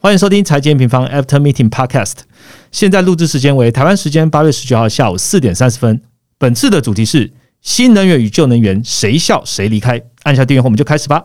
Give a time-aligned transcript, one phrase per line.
[0.00, 2.18] 欢迎收听财经平方 After Meeting Podcast。
[2.70, 6.00] 现在录制时间为台湾时间八月十九号下午四点三十分。
[6.38, 7.32] 本次的主题是
[7.62, 10.00] 新能源与旧能源，谁笑谁离开？
[10.22, 11.24] 按下订阅后，我们就开始吧。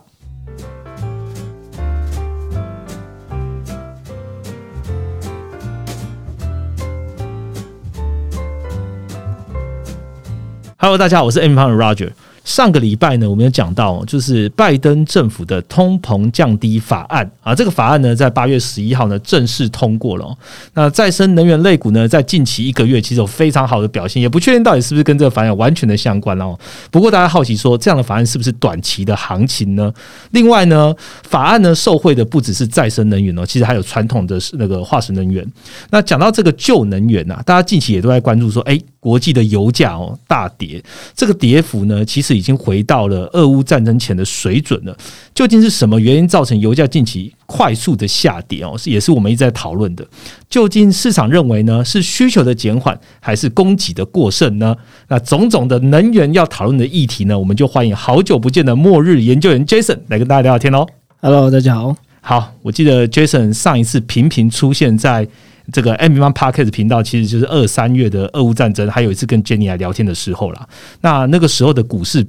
[10.78, 12.10] Hello，大家好，我是 M 方的 Roger。
[12.44, 20.38] 上个礼拜呢，我们有讲到，就是拜登政府的通膨降低法案啊，这个法案呢，在八月十一号呢正式通过了。
[20.74, 26.58] 那再生能源类股呢，在近期一个月其实有非常好的表现，也不确定到底是不是跟这个法案完全的相关哦。
[26.92, 29.92] 不过大家好奇说，这样的法案是不是短期的行情呢？
[30.32, 35.46] 另外呢，法案呢受惠的不只是再生能源哦，其实还有传统的那个化石能源。
[35.92, 38.78] 那讲到这个旧能源呐，大家近期也都在关注说，哎。
[39.04, 40.82] 国际的油价哦大跌，
[41.14, 44.98] 这个跌幅呢，其实已经回到了俄乌战争前的水准了。
[45.36, 48.78] 究竟是什么原因造成油价近期快速的下跌哦？
[48.78, 50.08] 是也是我们一直在讨论的。
[50.50, 54.74] 究竟市场认为呢，是需求的减缓，还是供给的过剩呢？
[55.10, 60.88] 那种种的能源要讨论的议题呢，我们就欢迎好久不见的末日研究员 Jason 来跟大家聊聊天喽。
[61.20, 61.94] Hello，大家好。
[62.22, 65.28] 好，我记得 Jason 上一次频频出现在。
[65.72, 70.68] 这个 M One Parkes 频道其实就是二三月的俄乌战争，还有一次跟 Jenny 来聊天的时候啦。
[71.02, 72.26] 那那个时候的股市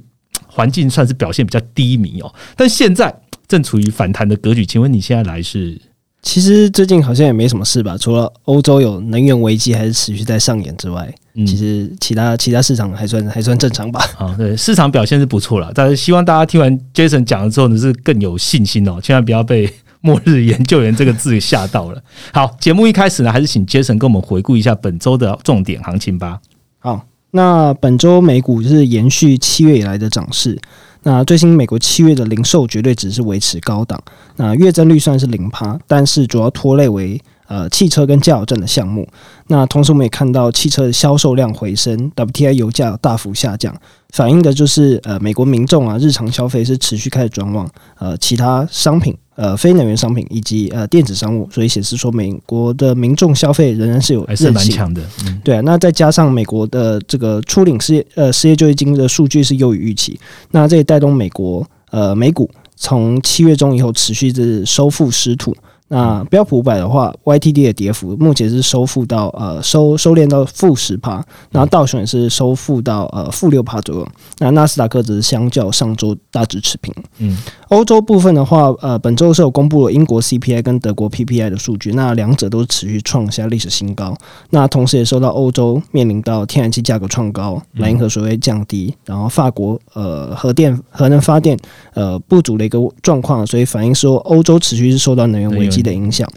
[0.47, 3.13] 环境算是表现比较低迷哦，但现在
[3.47, 4.65] 正处于反弹的格局。
[4.65, 5.79] 请问你现在来是？
[6.21, 11.13] 其实最近好像也没什么事吧，除了欧洲有能源危机还是持续在上演之外，
[11.45, 14.03] 其实其他其他市场还算还算正常吧。
[14.17, 19.71] 啊，对，市场表现是不错了，但是希望大家听完 Jason 讲了之后呢，是更有信心哦，千万不要被。
[20.05, 21.99] 末日研究员这个字吓到了。
[22.31, 26.39] 好，节目一开始呢，还是请杰森跟我们回顾一下本周的重点行情吧。
[26.77, 30.57] 好，那本周美股是延续七月以来的涨势。
[31.01, 33.99] 那最新美国七月的零售绝对值是维持高档，
[34.35, 39.07] 那月增率算是零趴，但是主要拖累为呃汽车跟加油站的项目。
[39.47, 43.75] 那同时我们也看到汽车的销售量回升，WTI 油价大幅下降，
[44.09, 49.15] 反映的就是呃美国民众啊日常消费是持续开始转往呃其他商品。
[49.35, 55.01] 呃，非能源商品以及呃电子商务，所以显示说美国的民众消费仍然是有还是蛮强的，
[55.43, 55.61] 对啊。
[55.61, 60.19] 那再加上美国的这个初领失业呃失业就业金的数据是优于预期，
[60.51, 65.55] 那这也带动美国呃美股从七月中以后持续是收复失土。
[65.87, 74.07] 那标普五百的话，YTD 的跌幅目前是收复到呃收收敛到负十帕，然后道琼是收复到呃负六帕左右。
[74.39, 76.91] 那纳斯达克则是相较上周大致持平。
[77.19, 77.37] 嗯，
[77.69, 84.17] 欧洲部分的话，呃，本周是有公布了英国 CPI 跟德国 PPI 的数据，那两者都是持续创下历史新高。
[84.49, 91.55] 那同时也受到欧洲面临到天然气价格创高、莱茵河水位降低，然后法国呃核电核能发电
[91.93, 95.74] 呃不足的一个状况，所以反映说欧洲持续是受到能源危机。
[95.81, 96.29] 的影响，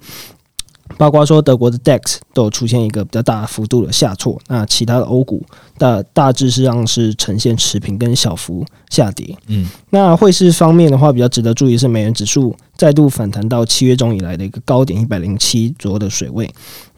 [0.97, 5.45] 包括说德国的 DAX 都有出现一个比较大幅度的下挫，那其他的欧股
[5.79, 9.35] 大大致上是呈现持平跟小幅下跌。
[9.47, 12.55] 嗯，那汇市方面的话，比较值得注意是美元指数。
[12.77, 16.49] 再度反弹到七月中以来的一个高点一百零七左右的水位。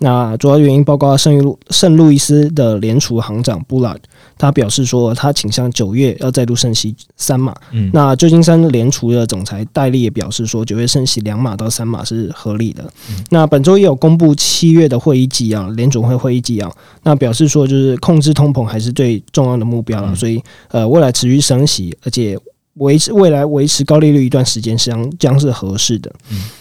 [0.00, 3.96] 那主要原因包括圣路圣路易斯的联储行长布拉，
[4.36, 7.54] 他表示说他倾向九月要再度升息三码。
[7.70, 12.84] 嗯，那旧金山联储的总裁戴利也表示说九月升息两码到三码是合理的。
[13.08, 16.70] 嗯那本周也有公布七月的会议纪要，联总会会议纪要，
[17.04, 20.14] 那表示说就是控制通膨还是最重要的目标了。
[20.14, 22.38] 所以呃，未来持续升息，而且。
[22.74, 26.10] 维持未来维持高利率一段时间，实际上将是合适的。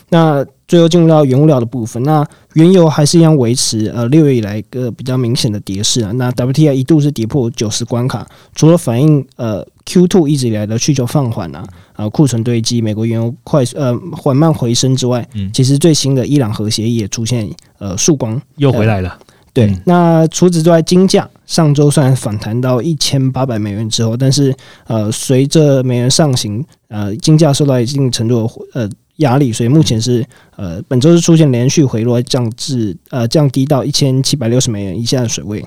[0.09, 2.25] 那最后进入到原物料的部分，那
[2.55, 6.11] 原油还是一样维持呃六月以来一个比较明显的跌势啊。
[6.13, 19.17] 那 WTI 一度是跌破九十关卡，除了反映呃 Q two 一直以来的需求放缓啊，啊库存堆积，美国原油快呃缓慢回升之外，其实最新的伊朗核协议也出现呃曙光，又回来了。
[19.59, 24.55] 对，那除此之外，金价上周虽然反弹到一千八百美元之后，但是
[24.87, 30.25] 呃，随着美元上行，呃，金价受到一定程度的呃压力，所以目前是
[30.55, 35.61] 呃本周是出现连续回落，降至呃降低到一千七百六十美元以下的水位。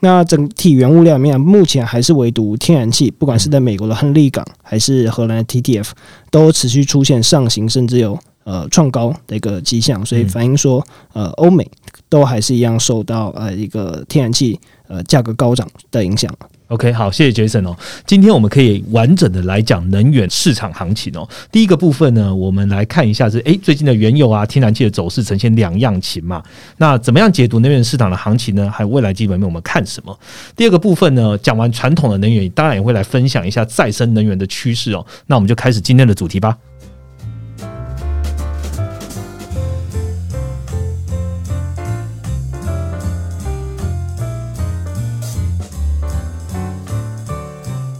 [0.00, 5.90] 那整体原物料面，目前还是唯独天然气，不管是在美国的亨利港还是荷兰的 TTF，
[6.30, 10.82] 都持续出现上行，甚至有呃创高的一个迹象，所以反映说
[11.12, 11.68] 呃欧美。
[12.14, 14.56] 都还是一样受到呃一个天然气
[14.86, 16.32] 呃价格高涨的影响。
[16.68, 17.76] OK，好，谢谢 Jason 哦。
[18.06, 21.28] 今天我们可以完整的来讲能源市场行情哦。
[21.50, 26.40] 第一个部分呢，我们来看一下是诶最近的原油啊、天然气的走势呈现两样情嘛。
[26.78, 28.70] 那怎么样解读能源市场的行情呢？
[28.70, 30.16] 还有未来基本面我们看什么？
[30.54, 35.04] 第二个部分呢，讲完传统的能源，当然也会来分享一下再生能源的趋势哦。
[35.26, 36.56] 那我们就开始今天的主题吧。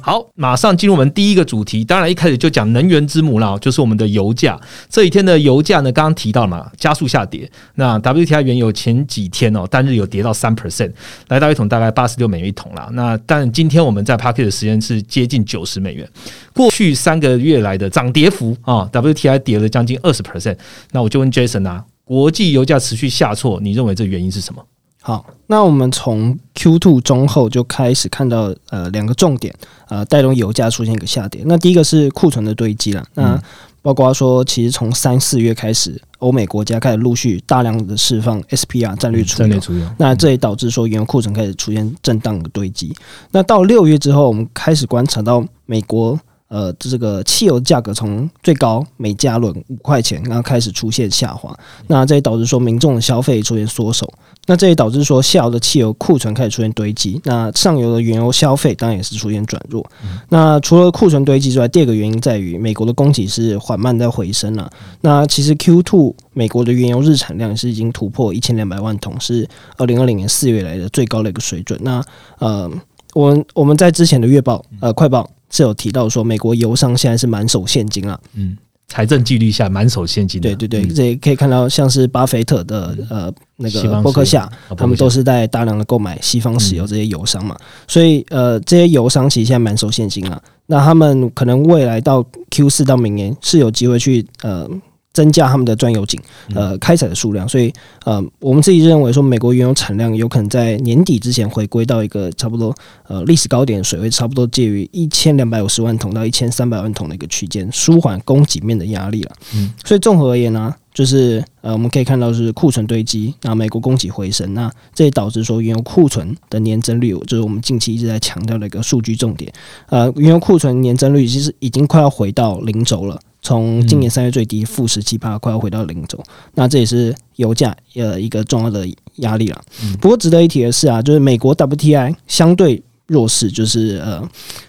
[0.07, 1.83] 好，马上进入我们第一个主题。
[1.83, 4.61] 当然，一开始就讲能源之母啦，就是我们的油价。
[4.91, 7.51] 这几天的油价呢，刚刚提到嘛，加速下跌。
[7.77, 10.93] 那 WTI 原油前几天哦，单日有跌到三 percent，
[11.29, 12.91] 来到一桶大概八十六美元一桶啦。
[12.93, 16.07] 那但今天我们在 Park 的时间是接近九十美元。
[16.53, 20.59] 过去三个月来的涨跌幅啊，WTI 跌了将近二十 percent。
[20.93, 24.63] 那我就问 Jason 啊，国际油价持续下挫，你认为这原因是什么？
[25.07, 29.55] 好，那我们从 Q two 中后就开始看到呃两个重点，
[29.91, 31.43] 呃带动油价出现一个下跌。
[31.45, 33.39] 那第一个是库存的堆积了，那
[33.83, 39.61] 包括说其实从三四月开始，欧美国家开始陆续大量的释放 SPR 战略储油，
[39.99, 42.97] 那这也导致说原油库存开始出现震荡的堆积。
[43.31, 46.19] 那到六月之后，我们开始观察到美国。
[46.55, 51.53] 呃，这个汽油价格从最高每加仑五块钱，然后开始出现下滑，
[51.89, 54.09] 那这也导致说民众的消费出现缩手，
[54.47, 59.85] 那这也导致说下游的汽油库存开始出现堆积，那上游的原油消费当然也是出现转弱。
[60.29, 64.71] 那除了库存堆积之外，第二个原因在于美国的供给是缓慢在回升了。
[65.01, 71.77] 那其实 Q two 美国的原油日产量是已经突破一千两百万桶，是二零二零年四月来的最高的一个水准。
[71.83, 72.01] 那
[72.39, 72.71] 呃，
[73.13, 75.29] 我们我们在之前的月报呃快报。
[75.55, 78.59] 是有提到说，美国油商现在是满手现金啊，嗯，
[78.89, 80.41] 财政纪律下满手现金。
[80.41, 87.57] 对对对，这也可以看到，像是巴菲特的呃那个伯克夏，他们都是在大量的购买西方石油这些油商嘛，
[87.87, 94.69] 所以呃这些油商其实现在满手现金啊，那他们可能未来到 Q 四到明年是有机会去呃。
[95.15, 96.21] 增加他们的专油井，
[96.55, 97.73] 呃，开采的数量，所以，
[98.05, 102.75] 呃，我们自己认为说，美国原油产量有可能在年底之前回归到一个差不多，
[103.07, 109.33] 呃，历史高点水位，差不多介于一千两百五十万桶到一千三百万桶的一个区间，舒缓供给面的压力了。
[109.55, 119.53] 嗯，所以综合而言呢，就是呃，我们可以看到是库存堆积，那美国供给回升，那这也导致说原油库存的年增率，就是我们近期一直在强调的一个数据重点，
[119.91, 123.21] 呃，原油库存年增率其实已经快要回到零轴了。
[123.45, 126.19] 从今年三月最低负十七八，快要回到零轴，
[126.55, 129.63] 那这也是油价呃一个重要的压力了。
[130.01, 134.29] 不过值得一提的是啊，就是美国 WTI 相对弱势，就是呃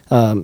[0.09, 0.37] 呃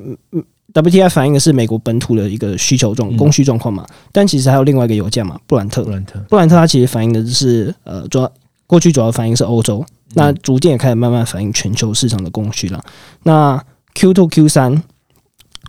[0.73, 3.85] WTI 反映的是美国本土的一个需求状供需状况嘛。
[4.13, 5.83] 但其实还有另外一个油价嘛，布兰特。
[5.83, 8.31] 布兰特，布兰特它其实反映的是呃主要
[8.65, 12.81] 过去主要反映是欧洲，那逐渐也开始慢慢反映全球市场的供需了。
[13.23, 13.61] 那
[13.93, 14.81] Q two Q 三。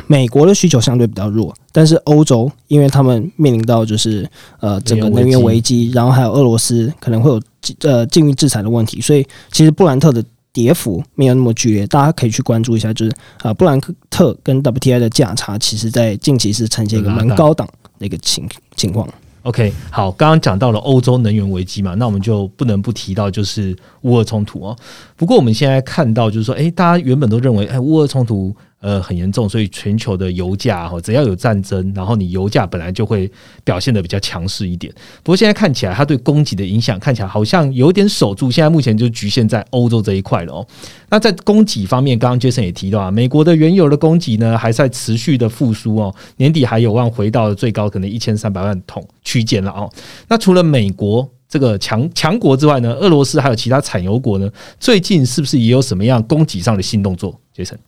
[0.07, 4.27] 美国的需求相对比较弱，但是欧洲因为他们面临到就是
[4.61, 7.41] 呃整个能源危机，然后还有俄罗斯可能会有
[7.83, 11.87] 呃禁运制裁的问题，所以其实布兰特的跌幅没有那么剧烈。
[11.87, 13.13] 大家可以去关注一下，就是
[13.43, 13.79] 啊布兰
[14.09, 17.69] 特跟 WTI 的价差，其实在近期是呈现一个蛮高档
[17.99, 19.07] 的一个情情况。
[19.43, 24.75] OK，好，刚刚讲到了欧洲能源危机嘛，那我们就不能不提到就是乌俄冲突哦。
[25.17, 28.57] 不过我们现在看到就是说，诶，大家原本都认为，诶，乌俄冲突。
[28.83, 33.31] 呃，很严重，所以全球的油价哈，只要有战争，然后你油价本来就会
[33.63, 34.93] 表现的比较强势一点。
[35.23, 38.51] 不过现在看起来，它对供给的影响看起来好像有点守住。
[38.51, 40.67] 现在目前就局限在欧洲这一块了哦。
[41.09, 49.89] 那在供给方面，刚刚 Jason 也提到啊，美国的原油的供给呢还在持续的复苏哦，年底还有望回到最高可能一千三百万桶区间了哦。
[50.27, 57.79] 那除了美国这个强强国之外呢，俄罗斯还有其他产油国呢，最近是不是也有什么样供给上的新动作杰森。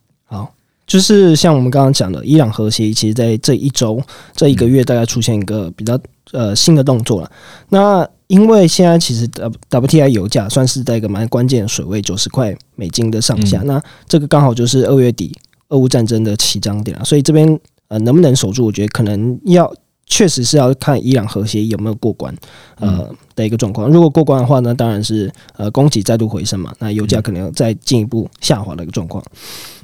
[0.86, 4.00] 就是像我们刚刚讲的，伊朗核协议，其实在这一周、
[4.34, 5.98] 这一个月，大概出现一个比较
[6.32, 7.30] 呃新的动作了。
[7.70, 9.26] 那因为现在其实
[9.68, 13.62] W T I 油价算是在一个蛮关键的水位，九十块美金的上下。
[13.64, 15.34] 那这个刚好就是二月底
[15.68, 19.72] 俄乌战争的起涨点了，所以这边呃能不能守住，我觉得可能要
[20.06, 22.34] 确实是要看伊朗核协议有没有过关
[22.78, 23.90] 呃的一个状况。
[23.90, 29.22] 如果过关的话呢，当然是呃供给再度回升嘛，那油价可能要再进一步下滑的一个状况。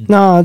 [0.08, 0.44] 那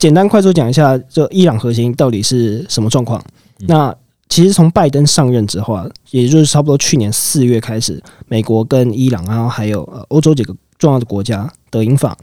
[0.00, 3.22] 简单快速讲一下，这伊朗核心到底是什么状况？
[3.58, 3.94] 那
[4.30, 12.16] 其实从拜登上任之后啊，也就是差不多去年四月开始，美国跟伊朗，然后还有呃欧洲几个重要的国家，德英法，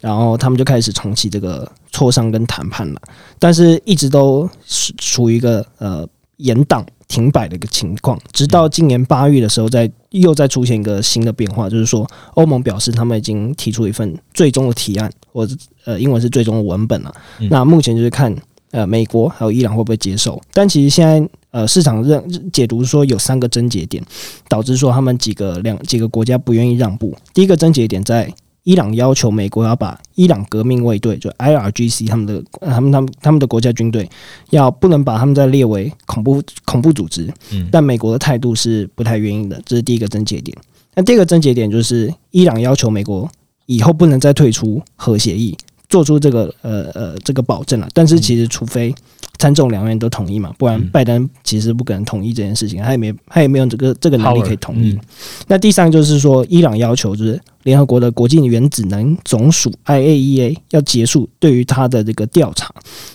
[0.00, 3.00] 然后他们就开始重启这个磋商跟谈判了，
[3.40, 6.06] 但是一直都是处于一个呃
[6.36, 6.84] 延宕。
[7.08, 17.14] 停摆的一个情况，直到今年八月的时候，在又再出现一个新的变化，就是说欧盟表示他们已经提出一份最终的提案，或者呃英文是最终的文本了。
[17.50, 18.34] 那目前就是看
[18.72, 24.02] 呃美国还有伊朗会不会接受，但其实现在呃市场认解读说有三个症结点，
[24.48, 27.16] 导致说他们几个两几个国家不愿意让步。
[27.32, 28.32] 第一个症结点在。
[28.66, 34.10] 伊朗要求美国要把伊朗革命卫队，就 IRGC 他们的、他们、他们、他们的国家军队，
[34.50, 37.32] 要不能把他们再列为恐怖恐怖组织。
[37.52, 40.56] 嗯，但美国的态度是不太愿意的，这是第一个症结点。
[40.96, 43.30] 那第二个症结点就是伊朗要求美国
[43.66, 45.56] 以后不能再退出核协议，
[45.88, 47.88] 做出这个呃呃这个保证了。
[47.94, 48.92] 但是其实除非
[49.38, 54.98] 参众两院都同意嘛，不然拜登其实不可能同意这件事情，他也没他也没有这个这个能力可以同意。
[55.46, 62.74] 那第三就是说，伊朗要求就是联合国的国际原子能总署 IAEA 要结束对于他的这个调查，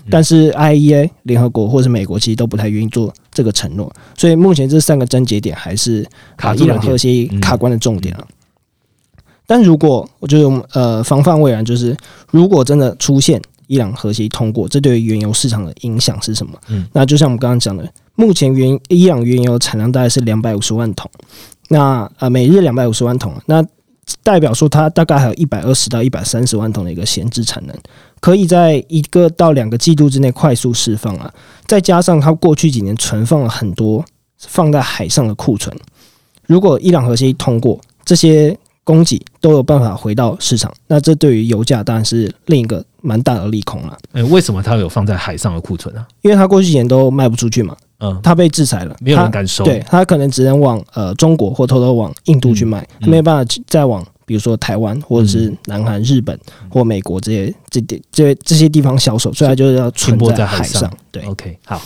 [0.10, 6.06] 但是 IAEA 联合国或是美国其实都不太愿意做这个承诺，所以目前这三个症结点还是
[6.38, 8.28] 卡伊朗核协议卡关的重点啊。
[9.48, 11.98] 但如果我觉得呃防范未然，就是
[12.30, 13.42] 如果真的出现。
[13.72, 16.60] 伊朗核协议通过，这对于原油市场的影响是什么？
[16.68, 21.10] 嗯，那就像我们刚刚讲的，目前原伊朗原油产量大概是两百五十万桶，
[21.70, 23.66] 那呃每日两百五十万桶，那
[24.24, 27.74] 代表说它大概还有一百二十到一百三十万桶的一个闲置产能，
[28.20, 31.34] 可以在一个到两个季度之内快速释放啊。
[31.66, 34.04] 再加上它过去几年存放了很多
[34.38, 35.74] 放在海上的库存，
[36.46, 38.58] 如果伊朗核协议通过，这些。
[38.91, 43.98] 供给都有办法回到市场，那这对于油价当然是另一个蛮大的利空了。
[44.12, 46.05] 哎，为什么它有放在海上的库存啊？
[46.24, 56.38] 因为它过去几年都卖不出去嘛，嗯，它被制裁了，没有人敢收，对，它可能只能往呃中国或偷偷往印度去卖，没有办法再往比如说台湾或者是南韩、日本
[56.69, 60.91] 或美国这些这点这这些地方销售，所以它就是要存在海上。
[61.12, 61.81] 对，OK，好。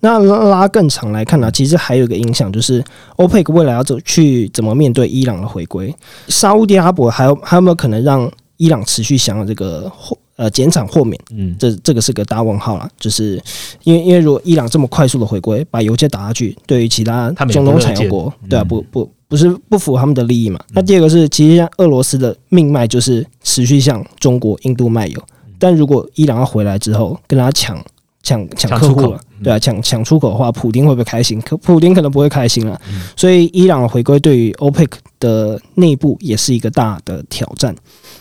[0.00, 2.84] 那拉更长来看呢，其实还有一个影响，就是
[3.16, 5.92] 欧佩克未来要走去怎么面对伊朗的回归？
[6.28, 11.20] 沙乌地阿伯还有还有没有可能让伊朗持续享有这个货呃减产豁免？
[11.32, 12.88] 嗯，这这个是个大问号啦。
[12.98, 13.42] 就是
[13.82, 20.60] 因为因为如果伊朗这么快速的回归，把油价打下去，对于其他中东产油国，对啊，不不不是不符合他们的利益嘛？
[20.74, 25.20] 那第二个是，其实像俄罗斯的命脉就是持续向中国、印度卖油，
[25.58, 27.76] 但如果伊朗要回来之后，跟他抢。
[28.20, 31.40] 抢抢客户了，对啊，抢抢出口的话，普丁会不会开心？
[31.40, 32.80] 可普丁可能不会开心了。
[33.16, 34.88] 所以伊朗的回归对于 OPEC
[35.20, 37.74] 的内部也是一个大的挑战。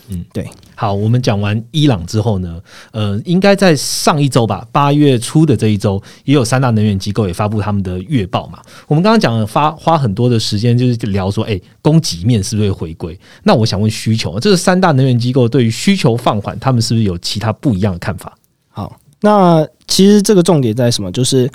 [0.09, 0.47] 嗯，对。
[0.75, 8.59] 好，我们讲完伊朗之后呢，呃，应该在上一周吧，八月初的这一周，也有三大能源机构也发布他们的月报嘛。
[8.87, 13.19] 我们刚刚讲了，发花很多的时间就是聊说，哎，供给面是不是会回归？
[13.43, 18.37] 那我想问需求，这是三大能源机构对于需求放缓，他们是不是有其他不一样的看法？
[18.69, 18.95] 好。
[19.21, 21.11] 那其实这个重点在什么？
[21.11, 21.49] 就是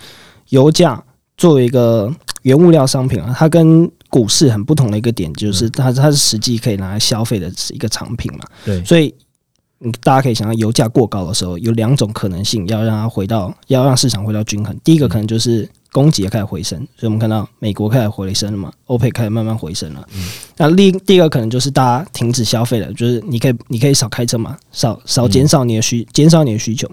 [0.48, 1.02] 油价
[1.36, 8.40] 作为一个原物料商品啊，它跟股市很不同的一个点，就是它它是实际可以拿来消费的一个产品嘛。
[8.64, 9.14] 对，所以
[10.02, 14.76] 大家可以想到，油价过高的时候，有两种可能性，要让它回到，要让市场回到均衡。
[14.84, 20.06] 第一个可能就是供给开始回升，所以我们看到美国开始回升了嘛，欧佩开始慢慢回升了。
[20.56, 26.90] 那另第二个可能就是大家停止消费了，就是你可以你可以少开车嘛，少少减少你的需减少你的需求。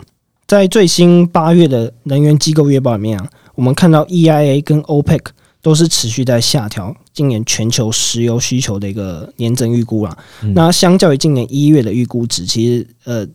[0.49, 5.19] 在最新八月的能源机构月报里面啊，我们看到 EIA 跟 OPEC
[5.61, 10.17] 都是持续在下调今年全球石油需求的一个年增预估啦。
[10.55, 13.27] 那相较于今年一月的预估值，其实呃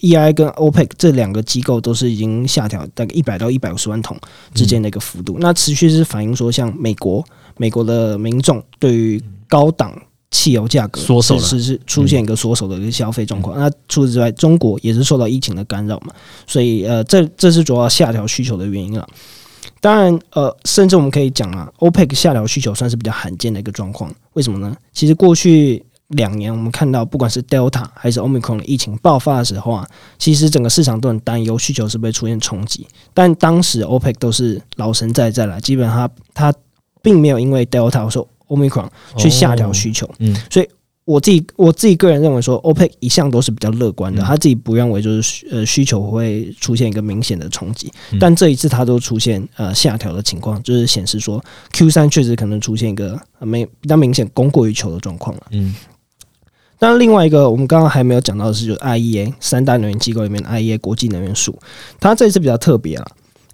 [0.00, 4.18] ，EIA 跟 OPEC 这两个机构都是已经下调大概一百到一百五十万桶
[4.52, 5.36] 之间的一个幅度。
[5.38, 7.24] 那持续是反映说，像美国
[7.56, 9.96] 美国的民众对于高档。
[10.36, 13.58] 汽油价格缩手是是出现一个缩手的一个消费状况。
[13.58, 16.12] 那除此之外，中国也是受到疫情的干扰嘛，
[16.46, 19.08] 所以呃，这这是主要下调需求的原因啊。
[19.80, 24.14] 当然，呃，甚至我们可以讲啊，OPEC 下调需求算是比较罕见的一个状况。
[24.34, 24.76] 为什么呢？
[24.92, 29.88] 其实过去两年我们看到，不管是 Delta 还是 Omicron 的疫情爆发的时候啊，
[30.18, 32.86] 其实整个市场都很担忧需求是不是出现冲击。
[33.14, 36.52] 但当时 OPEC 都是老神在在了，基本上它
[37.00, 38.28] 并没有因为 Delta 说。
[38.48, 40.68] Omicron 去下调需求，嗯，所以
[41.04, 55.74] 我自己我自己个人认为说，OPEC 一向都是比较乐观的，他自己不认为就是呃需求会出现一个明显的冲击，但这一次他都出现呃下调的情况，就是显示说 Q 三确实可能出现一个没比较明显供过于求的状况了，嗯。
[56.78, 61.58] 那，另外一个我们刚刚还没有讲到的是，就是 IEA 三大能源机构里面的 IEA 国际能源署，
[61.98, 63.06] 它这次比较特别啊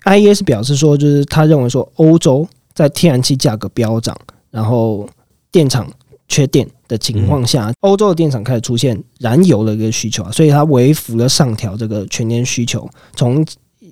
[0.06, 4.16] ，IEA 是表示说，就是他认为说欧洲在天然气价格飙涨。
[4.52, 5.08] 然后
[5.50, 5.90] 电厂
[6.28, 13.44] 缺电的情况下，欧洲的电厂开始出现燃油的一个需求啊，所以它微幅的上调这个全年需求，从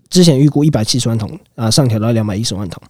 [0.09, 2.83] 之前预估一百七十万桶啊，上调到两百一十万桶。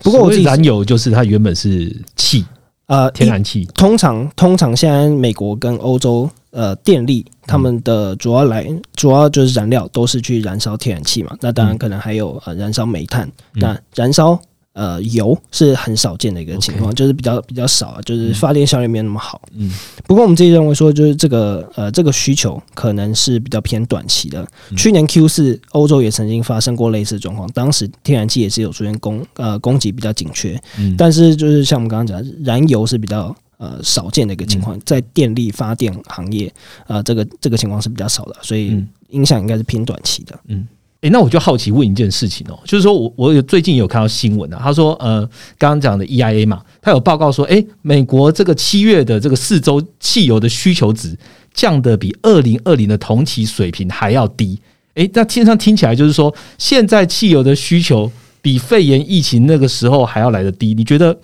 [0.00, 2.44] 不过，我燃油就是它原本是气
[2.86, 14.40] 呃天然气，通常通常现在美国跟欧洲呃电力，他们的主要来主要就是燃料都是去燃烧天然气嘛，那当然可能还有呃燃烧煤炭，那燃烧。
[14.74, 19.40] 呃，油是很少见的一个情况，就是比较比较少啊，就是发电效率没有那么好。
[19.54, 19.70] 嗯，
[20.04, 24.44] 不过我们自己认为说，就是这个呃，这个需求可能是比较偏短期的。
[24.76, 36.52] 去年 Q 四，欧洲也曾经发生过类似状况，当时天然气也是有出现供呃供给比较紧缺，嗯但是就是像我们刚刚讲，燃油是比较呃少见的一个情况，在电力发电行业，
[36.88, 38.76] 呃，这个这个情况是比较少的，所以
[39.10, 40.36] 影响应该是偏短期的。
[40.48, 40.66] 嗯。
[41.04, 45.20] 诶，那我就好奇问一件事情哦，就是说我我有最近有看到新闻啊，他说呃，
[45.58, 51.14] 刚刚讲的 EIA 嘛，他有报告说，诶，美国这个七月的这个四周汽油的需求值
[51.52, 54.58] 降的比二零二零的同期水平还要低。
[54.94, 60.72] 诶，那听上听起来就是说，现在汽油的需求比肺炎疫情那个时候还要来的低。
[60.72, 61.14] 你觉得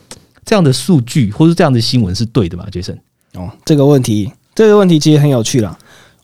[0.44, 2.98] 这样的数据或是这样的新闻是对的吗，Jason？
[3.32, 5.78] 哦，这个问题，这个问题其实很有趣啦。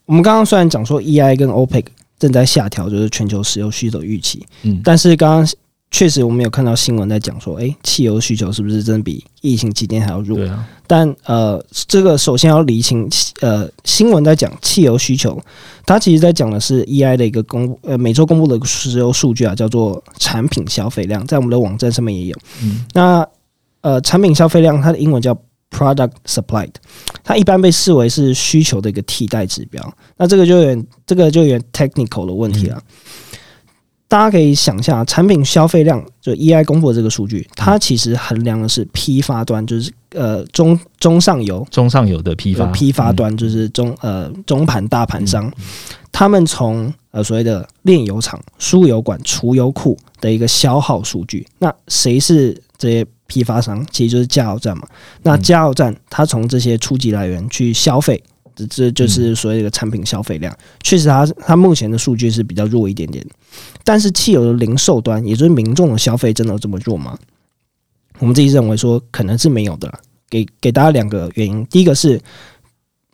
[0.05, 1.85] 我们刚刚虽然讲说 EIA 跟 OPEC。
[2.19, 4.45] 正在下调，就是全球石油需求预期。
[4.63, 5.55] 嗯，但是刚刚
[5.91, 10.37] 确实我们有看到新闻在讲说，哎，汽油需求是不是真的比疫情期间还要弱？
[10.37, 10.67] 对啊。
[10.87, 13.09] 但呃，这个首先要理清，
[13.41, 15.41] 呃，新闻在讲汽油需求，
[15.85, 22.37] 它其实在讲的是 EI 的一个公呃每周公布的石油数据啊，叫做产品消费量，在我们的网站上面也有。
[22.63, 22.85] 嗯。
[22.93, 23.27] 那
[23.83, 25.37] 呃，产品消费量它的英文叫。
[25.71, 26.71] Product supplied，
[27.23, 29.95] 它一般被视为是需求的一个替代指标。
[30.17, 32.81] 那这个就有点，这个就有点 technical 的问题了。
[34.09, 45.53] 大家可以想象，产品消费量就 EI 公布的这个数据，它其实衡量的是批发端，就是呃中中上游、中上游的批发批发端，就是中呃中盘大盘商，
[46.13, 51.45] 他们从呃所谓的炼油厂、输油管、储油库的一个消耗数据。
[51.59, 53.07] 那谁是这些？
[53.27, 54.87] 批发商其实就是加油站嘛，
[55.23, 58.23] 那加油站它从这些初级来源去消费，
[58.55, 60.57] 这这就是所谓的产品消费量。
[60.83, 63.25] 确实，它它目前的数据是比较弱一点点。
[63.85, 67.19] 但是汽油的零售端，也就是民众的消费，真的这么弱吗？
[68.19, 69.93] 我们自己认为说可能是没有的。
[70.29, 72.21] 给给大家两个原因，第一个是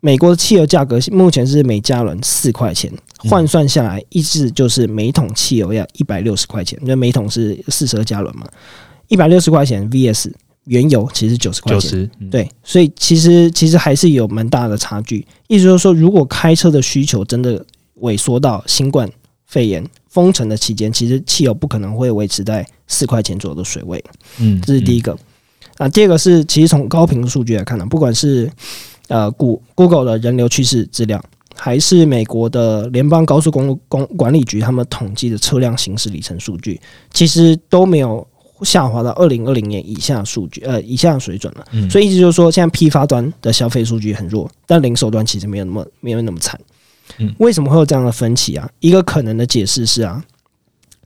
[0.01, 2.91] 美国的汽油价格目前是每加仑四块钱，
[3.29, 8.47] 换算下来一直就是每桶汽油要一百六十块钱，因为每桶是四十二加仑嘛。
[9.07, 10.31] 一百六十块钱 VS
[10.65, 15.27] 原油其实九十块钱，对，所以其实其实还是有蛮大的差距。
[15.47, 17.63] 意思就是说，如果开车的需求真的
[17.99, 19.09] 萎缩到新冠
[19.45, 24.01] 肺炎封城的期间，其实汽油不可能会维持在四块钱左右的水位。
[24.39, 25.17] 嗯，这是第一个。
[25.77, 28.49] 啊，第二个是，其实从高频数据来看呢，不管是
[29.09, 31.21] 呃谷 Google 的人流趋势资料，
[31.55, 36.79] 还是美国的联邦高速公路公管理局他们统计的车辆行驶里程数据，
[37.11, 38.25] 其实都没有。
[38.61, 41.65] 下滑到二零二零年以下数据，呃，以下水准了。
[41.89, 46.59] 所以意思就是说，现在批发端的消费数据很弱，但零售端其实没有那么没有那么惨。
[47.17, 48.69] 嗯，为什么会有这样的分歧啊？
[48.79, 50.23] 一个可能的解释是啊，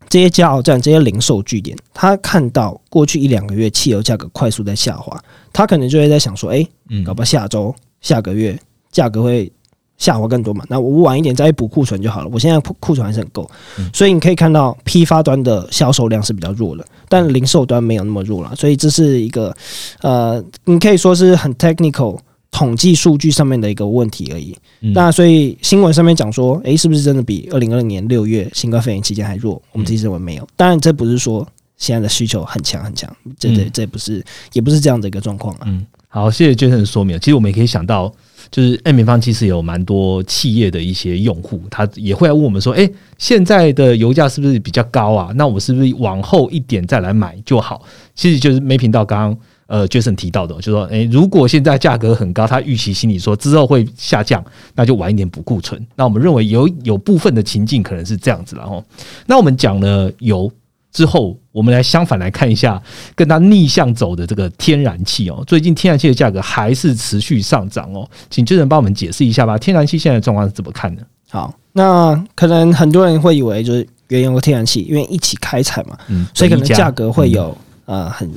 [0.09, 5.19] 这些加油站、这些零售据点，他看到过去一两个月汽油价格快速在下滑，
[5.53, 6.65] 他可能就会在想说，哎，
[7.05, 8.59] 搞不好下周、下个月
[8.91, 9.51] 价格会。
[9.97, 10.63] 下滑更多嘛？
[10.69, 12.29] 那我晚一点再补库存就好了。
[12.31, 13.49] 我现在库库存还是很够，
[13.91, 18.55] 所以你可以看到批发端的销售量是比较弱的，但零售端没有那么弱了。
[18.55, 19.55] 所以这是一个
[20.01, 22.19] 呃，你可以说是很 technical
[22.51, 24.55] 统计数据上面的一个问题而已。
[24.93, 29.59] 那所以新闻上面讲说，诶，是不是真的比二零二零年六月新冠肺炎期间还弱？
[29.71, 30.47] 我们自己认为没有。
[30.55, 31.45] 当然，这不是说
[31.77, 35.61] 现在的需求很强很强，这这这不是也不是这样的一个状况啊。
[35.65, 37.19] 嗯，好，谢谢娟生的说明。
[37.19, 38.13] 其实我们也可以想到。
[38.49, 45.31] 就是 M 平方其实有蛮多企业的一些用户，他也会来问我们说：“哎，现在的油价是不是比较高啊？
[45.35, 47.81] 那我是不是往后一点再来买就好？”
[48.15, 54.43] 其实就是没频道刚刚呃 Jason 提到的，就说：“哎，如果现在价格很高，他预期心里说之后会下降，
[54.75, 58.83] 那就晚一点补库存。”那我们认为有有部分的情境可能是这样子，然后
[59.25, 60.51] 那我们讲了油。
[60.97, 62.81] 之后，我们来相反来看一下
[63.13, 65.43] 跟它逆向走的这个天然气哦。
[65.45, 69.59] 最近天然气的价格还是持续上涨哦，请主持人帮我们解释一下吧。
[69.59, 71.03] 天然气现在的状况是怎么看的？
[71.29, 77.55] 好，那可能很多人会以为就是原油和天然气因为一起开采嘛，嗯，所以可能价格会有
[77.85, 78.27] 呃很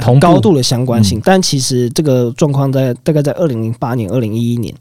[0.00, 1.20] 同高度的相关性。
[1.22, 4.74] 但其实这个状况在大概在二零零八年、二零一一年，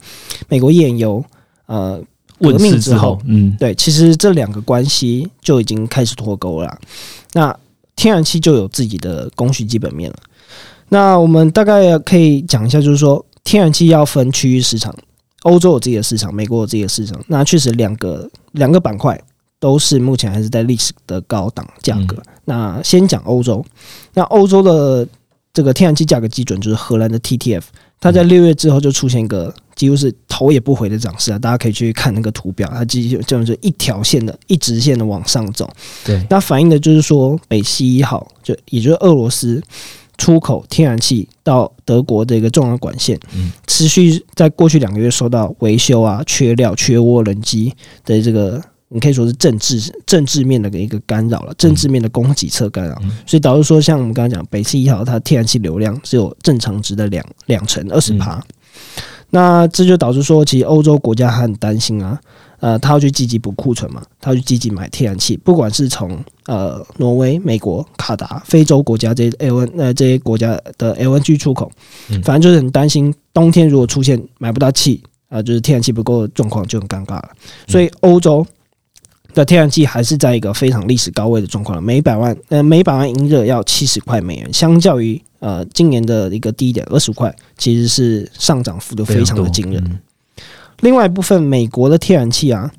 [0.47, 1.21] 美国页岩油
[1.65, 2.01] 呃。
[2.39, 6.79] 革命之后，嗯，对，其实这两个关系就已经开始脱钩了。
[7.33, 7.55] 那
[7.95, 10.17] 天然气就有自己的供需基本面了。
[10.89, 14.93] 那我们大概可以讲一下，就是说天然气要分区域市场，
[15.43, 17.19] 欧洲有自己的市场，美国有自己的市场。
[17.27, 19.19] 那确实两个两个板块
[19.59, 22.21] 都是目前还是在历史的高档价格。
[22.43, 23.65] 那先讲欧洲，
[24.13, 25.07] 那欧洲的
[25.53, 27.63] 这个天然气价格基准就是荷兰的 TTF。
[27.99, 31.39] 它在六月之后就出现一个几乎是头也不回的涨势啊！
[31.39, 35.69] 大家可以去看那个图表，它几乎就是一条线的、一直线的往上走。
[36.03, 39.61] 对，那反映的就是说，北溪一号就也就是俄罗斯
[40.17, 47.73] 出口天然气到德国的一个重要管线，嗯，持续在过去两个月受到维修啊、缺料、缺涡轮机
[48.05, 52.95] 的这个你可以说是政治政治面的一个干扰了，政治面的供给侧干扰，
[53.25, 58.39] 所以导致说，像我们刚刚讲，北汽一号它天然气流量只有正常值的两两成二十趴，
[59.31, 62.19] 那这就导致说，其实欧洲国家还很担心啊，
[62.59, 71.71] 呃，他要去积极补库存嘛，他要去积极买天然气，不管是从呃挪威、美国、卡达、非洲国家这些 L N 呃这些国家的 L N G 出口，
[72.23, 77.29] 反正就是很担心冬天如果出现买不到气啊，就是天然气不够的状况就很尴尬了，
[77.67, 78.45] 所以欧洲。
[79.35, 89.99] 的天然气还是在一个非常历史高位的状况了，每百万呃每百万英热要七十块美元，相较于呃今年的一个低点二十块，其实是上涨幅度非常的惊人。
[90.79, 92.71] 另外一部分美国的天然气啊，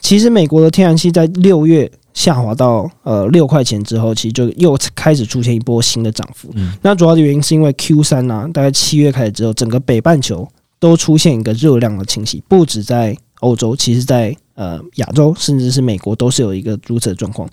[0.00, 6.52] 其实美国的天然气在六月下滑到呃六块钱之后，其实就又开始出现一波新的涨幅。
[6.82, 10.46] 那主要的原因是因为 Q 三呢，大概七月开始之后，整个北半球
[10.78, 17.48] 都出现一个热量的清洗，不止在欧洲，其实在呃，亚洲甚至是美国都是有一个如此的状况。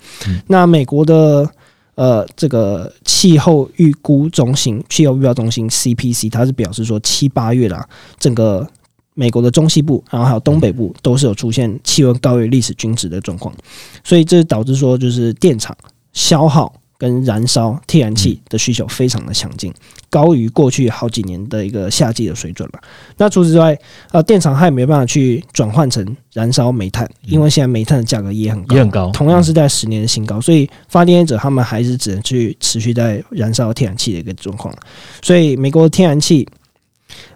[0.48, 1.50] 那美国的
[1.96, 7.88] 呃这个气候预估中心、气候预报中心 CPC，它是表示说七八月啦，
[8.20, 8.68] 整个
[9.14, 13.56] 美国的中西部，然后还有东北部都是有出现气温高于历史均值的状况，
[14.04, 15.76] 所以这导致说就是电厂
[16.14, 16.74] 消耗。
[16.98, 19.72] 跟燃烧天然气的需求非常的强劲，
[20.10, 22.80] 高于过去好几年的一个夏季的水准了。
[23.18, 23.78] 那除此之外，
[24.12, 34.74] 呃，电厂它也没办法去转换成燃烧煤炭，因为现在煤炭的价格也很高，也很高，同样是在十年的新高，所以发电业者他们还是只能去持续在燃烧天然气的一个状况。
[35.22, 36.48] 所以美国的天然气，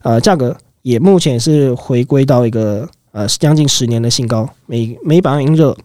[0.01, 5.77] 呃，价格也目前是回归到一个呃将近十年的新高，每每百万英热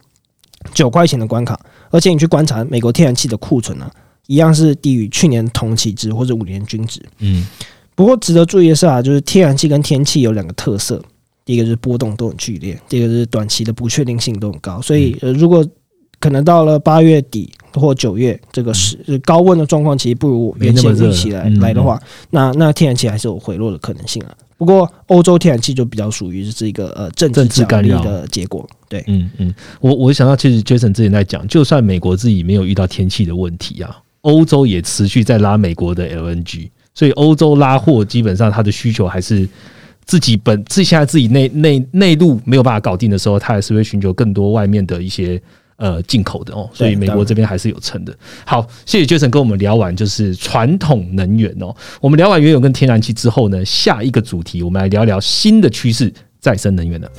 [0.73, 1.61] 九块钱的关卡。
[1.91, 3.91] 而且你去观察美国天然气的库存呢，
[4.27, 7.01] 一样是低于去年同期值或者五年均值。
[7.19, 7.47] 嗯，
[7.95, 11.03] 不过值得注意的是啊，就是天然气跟天气有两个特色，
[11.45, 14.81] 第一个是波动都很剧烈，第二个是短期的不确定性都很高。
[14.83, 15.67] 所以，呃，如果
[16.19, 24.35] 可能到了八月底或九月，这个是高温的状况其实不如原先预期来来的话，那那天然气还是有回落的可能性啊。
[24.59, 28.67] 不过，欧洲天然气就比较属于是一个呃政治角力的结果。
[28.89, 39.47] 对，嗯嗯，我我想到，其实 Jason 之前在讲，就算美国自己没有遇到天气的问题啊，欧洲也持续在拉美国的 LNG，所以欧洲拉货基本上它的需求还是
[40.05, 45.41] 自己本自现在自己内内内陆没有办法搞定的时候，它还是会寻求更多外面的一些。
[45.77, 48.17] 呃，进口的哦，所以美国这边还是有撑的。
[48.47, 51.75] 好，谢谢 Jason 跟我们聊完就是传统能源哦。
[52.01, 57.11] 我们聊完原油跟天然气之后呢，下一个主题我们来聊聊新的趋势——再生能源了。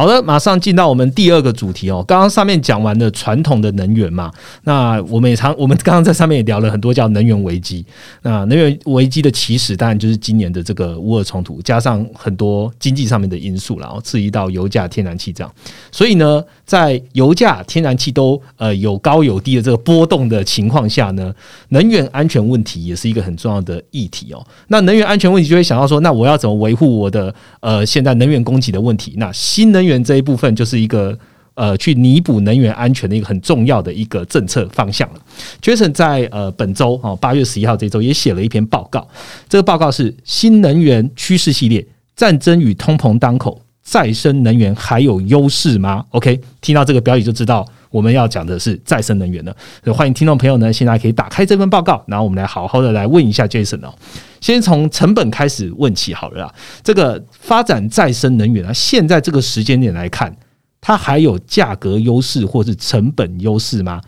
[0.00, 2.02] 好的，马上进到我们第二个主题哦。
[2.08, 4.32] 刚刚上面讲完了传统的能源嘛，
[4.64, 7.84] 那我们也常我们刚刚在上面也聊了很多叫能源危机。
[8.22, 15.54] 那能源危机的起始当然就是今年的这个乌俄冲突，加上很多经济上面的因素，然后刺激到油价、天然气这样。
[15.92, 21.30] 所以呢，在油价、天然气都呃有高有低的这个波动的情况下呢，
[21.68, 24.42] 能源安全问题也是一个很重要的议题哦。
[24.68, 29.12] 那能源安全问题就会想到说，那我要怎么维护我的呃现在能源供给的问题？
[29.18, 31.16] 那新能源源这一部分就是一个
[31.54, 35.20] 呃，去弥补能源安全的一个很重要的一个政策方向了。
[35.60, 39.06] Jason 在呃本周哦八月十一号这周也写了一篇报告，
[39.48, 49.56] 这个报告是新能源趋势系列：战争与通膨当口，再生能源还有优势吗？OK，听到这个标题就知道我们要讲的是再生能源了。
[49.82, 53.92] 所以欢迎听众朋友呢，现在可以打开这份报告，然后我们来好好的来问一下 Jason 哦。
[54.40, 56.54] 先从成本开始问起好了啊。
[56.82, 60.34] 这个发展再生能源啊，现在这个时间点来看，
[60.80, 64.00] 它还有价格优势或是成本优势吗？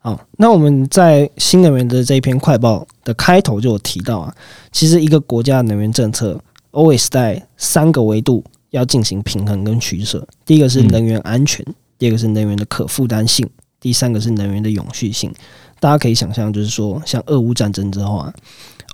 [0.00, 4.34] 好，那我们在新能源的这一篇快报的开头就有提到啊，
[4.72, 10.26] 其实一个国家能源政策 always 在三个维度要进行平衡跟取舍。
[10.44, 11.64] 第一个是能源安全，
[11.98, 13.48] 第二个是能源的可负担性，
[13.80, 15.32] 第三个是能源的永续性。
[15.80, 18.32] 大家可以想象，就是说，像俄乌战争之后啊。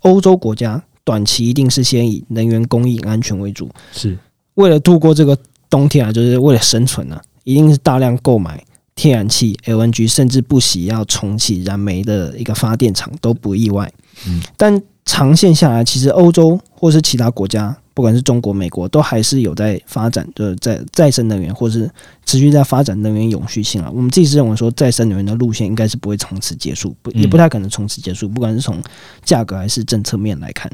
[0.03, 4.19] 欧洲国家短期一定是先以能源供应安全为主，是
[4.53, 5.35] 为了度过这个
[5.71, 8.63] 冬天啊，就是为了生存啊，一定是大量购买
[8.95, 13.91] 天然气、LNG，甚至不惜要重启燃煤的一个发电厂都不意外。
[14.27, 17.77] 嗯，但长线下来，其实欧洲或是其他国家。
[17.97, 21.89] 不管是中国、美国，都还是有在发展，就是在再生能源，或是
[22.27, 23.89] 持续在发展能源永续性啊。
[23.95, 28.29] 我们自己是认为说，再生能源的路线应该是不会从此结束，不也不太可能从此结束。
[28.29, 28.83] 不管是从
[29.25, 30.69] 价格还是政策面来看，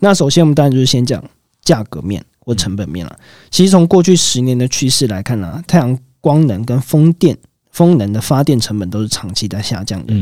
[0.00, 1.22] 那首先我们当然就是先讲
[1.62, 3.16] 价格面或成本面了。
[3.48, 7.38] 其实从过去十年的趋势来看呢，太阳光能跟风电、
[7.70, 10.12] 风能的发电成本都是长期在下降的。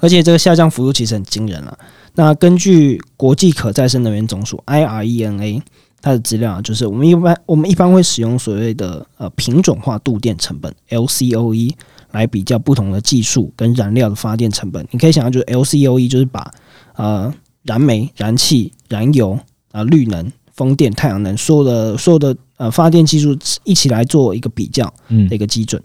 [0.00, 1.78] 而且这个下降幅度其实很惊人了。
[2.18, 5.62] 那根据国际可再生能源总署 IRENA
[6.00, 11.72] 它的资料啊，就是我们一般我们一般会使用所谓的呃品种化度电成本 LCOE
[12.10, 14.84] 来比较不同的技术跟燃料的发电成本。
[14.90, 16.50] 你可以想象，就是 LCOE 就是把
[16.96, 19.38] 呃燃煤、燃气、燃油
[19.70, 24.92] 啊、绿能、风电、太阳能所有的所有的呃发电技术一起来做一个比较
[25.28, 25.80] 的一个基准。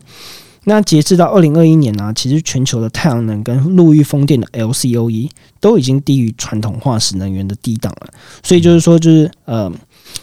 [0.66, 8.08] 那截至到二零二一年呢，其实全球的太阳能跟陆域风电的 LCOE 都已经低于传统化石能源的低档了。
[8.42, 9.72] 所以就是说，就是呃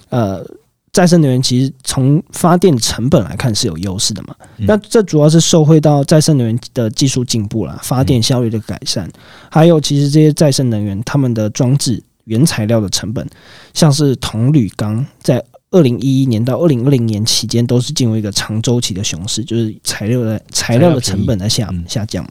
[0.08, 0.46] 呃，
[0.92, 4.34] 再生能源其实从发电成本来看是有优势的嘛。
[4.56, 9.10] 那这主要是受惠到再生能源的技术进步了，发电效率的改善，
[9.50, 13.28] 还有其实这些再生能源他们的装置原材料的成本，
[13.74, 15.44] 像是铜铝钢在。
[15.70, 22.30] 二零一一年到二零二零年期间，都是进入一个长周期的熊市，就是材料的材料的成本在下下降嘛。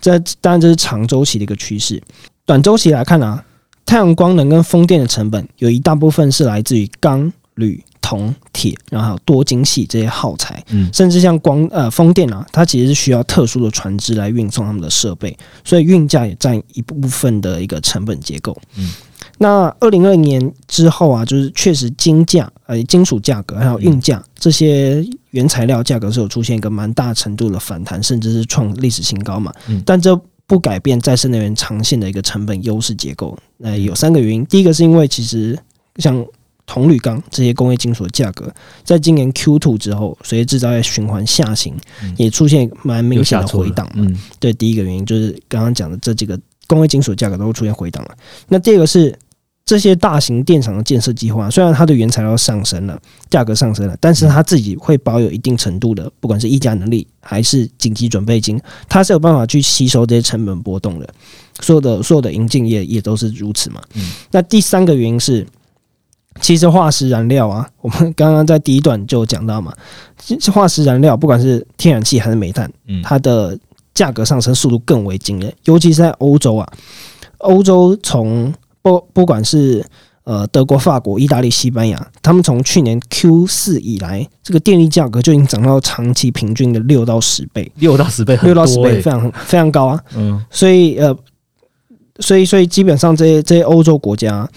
[0.00, 2.02] 这当然这是长周期的一个趋势。
[2.46, 3.44] 短周期来看啊，
[3.84, 10.64] 太阳光能跟风电的成本有一大部分是来自于钢、铝、铜、铁，然后还有多晶系这些耗材。
[10.70, 18.56] 嗯，甚至像光呃风电啊，它其实是需要特殊的船只来运送他们的设备，所以运价也占一部分的一个成本结构。
[18.76, 18.90] 嗯。
[19.42, 29.50] 那二零二零年之后啊，就是确实金价、呃金属价格还有运价这些原材料价格是有出现一个蛮大程度的反弹，甚至是创历史新高嘛。
[29.68, 30.14] 嗯但这
[30.46, 33.34] 不改变再生能源长线的一个成本优势结构。
[33.56, 35.58] 那有三个原因，第一个是因为其实
[35.96, 36.22] 像
[36.66, 38.52] 铜铝钢这些工业金属的价格，
[38.84, 41.74] 在今年 Q two 之后，随着制造业循环下行，
[42.18, 43.90] 也出现蛮明显的回档。
[43.94, 48.14] 嗯，对，第一个原因就是刚刚讲的这几个工业金属价格都出现回档了。
[48.46, 49.16] 那第二个是。
[49.70, 61.08] 这些大型电厂的建设计划，虽然它的原材料上升了，价格上升了，但是它自己会保有一定程度的，不管是议价能力还是紧急准备金，它是有办法去吸收这些成本波动的。
[61.60, 63.80] 所有的所有的银镜业也都是如此嘛。
[63.94, 65.46] 嗯那第三个原因是，
[66.40, 69.72] 其实化石燃料啊，我们刚刚在第一段就讲到嘛，
[70.52, 72.68] 化石燃料不管是天然气还是煤炭，
[73.04, 73.56] 它的
[73.94, 76.68] 价格上升速度更为惊人，尤其是在欧洲啊，
[77.38, 79.84] 欧洲从不，不管是
[80.24, 90.00] 呃德国、法国、意大利、西班牙，他们从去年 Q 四以来，这个电力价格就已经涨到长期平均的六到十倍，六到十倍，六到十倍，非常非常高啊。
[90.16, 91.16] 嗯，所以呃，
[92.20, 94.48] 所以所以基本上这些这些欧洲国家，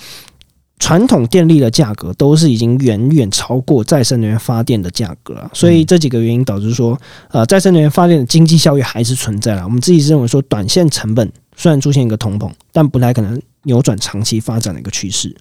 [0.80, 5.50] 传统电力的价格都是已经远远超过再生能源发电的价格了。
[5.54, 6.98] 所以这几个原因导致说，
[7.30, 9.64] 呃，再生能源发电的经济效益还是存在了。
[9.64, 13.42] 我们自己认为说，短线成本虽然出现一个通膨，但不太可能。
[13.64, 15.36] 扭转长期发展的一个趋势。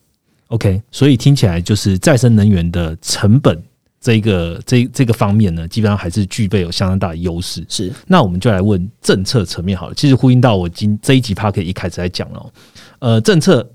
[0.49, 3.63] OK，所以听起来就是再生能源的成本
[4.01, 7.65] 这个这这个方面呢，基本上还是具备有相当大的优势。
[7.69, 9.95] 是，那我们就来问政策层面好了。
[9.95, 12.53] 其实呼应到我今这一集 p a r k 一开始在讲了，
[12.99, 13.67] 呃，政策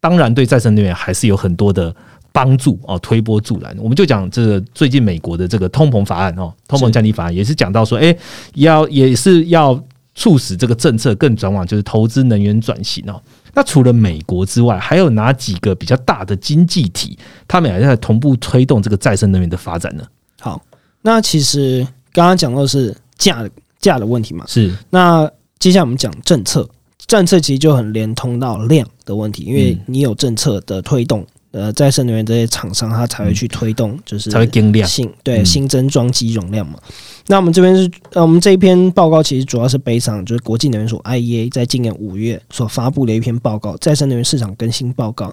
[0.00, 1.94] 当然对再生能源还是有很多的
[2.32, 3.74] 帮助哦，推波助澜。
[3.78, 8.14] 我们就讲这个最近美国的这个通膨法案哦，通膨降低法案也是讲到说，哎，
[8.56, 9.82] 要也是要
[10.14, 13.20] 促使这个政策更转往就是投资能源转型哦。
[13.52, 20.04] 那除了美国之外，还有哪几个比较大的经济体，他们也在同步推动这个再生能源的发展呢？
[20.40, 20.60] 好，
[21.02, 23.48] 那其实刚刚讲到是价
[23.78, 24.72] 价的问题嘛，是。
[24.90, 26.68] 那接下来我们讲政策，
[27.06, 31.24] 政策其实就很连通到量的问题，因为你有政策的推动。
[31.54, 36.76] 呃，再生能源这些厂商，它才会去推动，就是才会增量新对新增装机容量嘛。
[37.28, 45.32] 那我们这边是呃，我们这一篇报告其实主要是悲伤，就是国际能源署 IEA 在今年五月所发布的一篇报告，再生能源市场更新报告。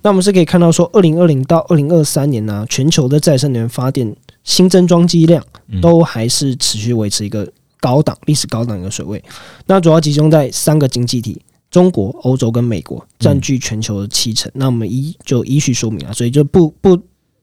[0.00, 4.10] 那我们是可以看到说，二零二零到二零二三年呢，全球的再生能源发电
[4.44, 5.44] 新增装机量
[5.82, 7.46] 都还是持续维持一个
[7.78, 9.22] 高档历史高档一个水位。
[9.66, 11.38] 那主要集中在三个经济体。
[11.70, 16.98] 中国、欧洲跟美国占据全球的七成，那我们依就依序说明啊，所以就不不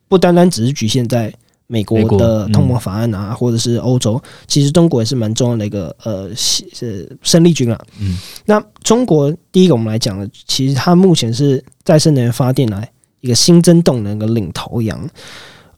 [0.07, 1.33] 不单单只是局限在
[1.67, 7.79] 美国的通膨法案啊，或者是欧洲，其实中国也是蛮重要的一个呃是胜利军啊。
[7.99, 15.09] 嗯，那中国第一个我们来讲的，其实它目前是再生能源发电来一个新增动能的领头羊。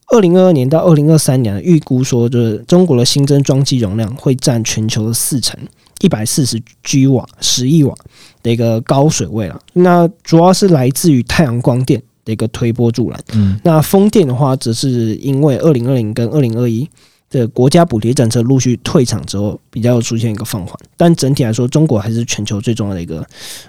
[0.07, 5.59] 二零二二年到二零二三年，预估说就是中国的新增装机容量会占全球的四成。
[6.01, 7.95] 一百四十 G 瓦，十亿瓦
[8.43, 9.59] 的一个高水位了。
[9.73, 13.19] 那主要是来自于太阳光电的一个推波助澜。
[13.33, 16.87] 嗯，那风电的话，则是因为二零二零跟二零二一
[17.29, 20.77] 的国家补贴政策陆续退场之后，比较出现一个放缓。
[20.95, 23.25] 但整体来说，中国还是全球最重要的一个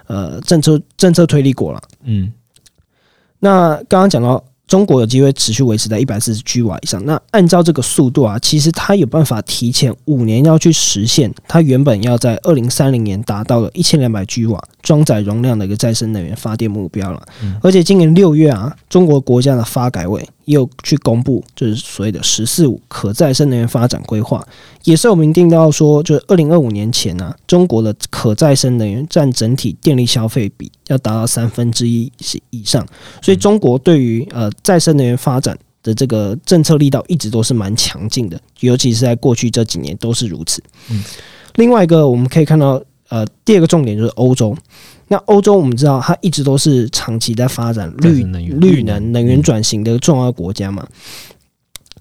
[0.07, 1.83] 呃政策政策推力国了。
[2.05, 2.33] 嗯，
[3.41, 7.05] 那刚刚讲到中国有机会持续维持在一百四十 G 瓦以上。
[7.05, 17.27] 那按照这个速度啊，其实它有办法提前五年要去实现它原本要在二零三零年达到了一千两百 G 瓦装载容量的一个再生能源发电目标了。
[17.63, 24.43] 而且今年六月啊，中国国家的发改委也有去公布，就是所谓的“十四五”可再生能源发展规划，
[24.85, 32.11] 也是有明定到说，就是二零二五年前呢，中国的可再生能源占整体电力消费比要达到三分之一
[32.49, 32.87] 以上。
[33.21, 40.63] 所以中国对于呃再生能源发展的这个政策力道一直都是蛮强劲的，尤其是在过去这几年都是如此。
[40.89, 41.05] 嗯，
[41.57, 44.57] 另外一个我们可以看到，呃，第二个重点就是欧洲。
[45.09, 48.23] 那欧洲我们知道，它一直都是长期在发展绿
[48.61, 50.87] 绿能能源转型的重要国家嘛。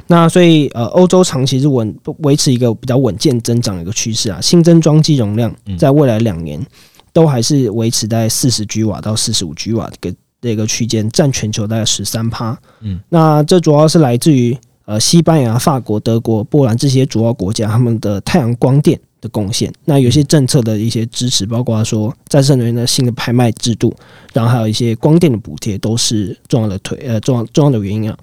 [0.06, 6.64] 那所以呃，欧洲长期是稳维持一个比较稳健增长的一个趋势啊，新增装机容量在未来两年
[7.12, 10.18] 都还是维持在四十 g 瓦到四十五 g 瓦这个。
[10.40, 19.72] 这个区间占全球大概十三趴，嗯，那这主要是来自于呃西班牙、法国、德国、波兰这些主要国家他们的太阳光电的贡献。
[19.86, 23.94] 那有些政策的一些支持，包括说再生能源的新的拍卖制度，
[24.34, 28.18] 然后还有一些光电的补贴，都是重要的推呃重要重要的原因啊。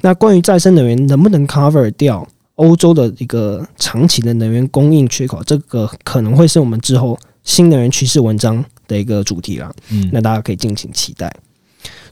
[0.00, 9.72] 那关于再生能源能不能 cover 掉欧洲的一个长期的能源供应缺口，这个可能会是我们之后新能源趋势文章的一个主题了。
[9.90, 11.32] 嗯，那大家可以敬请期待。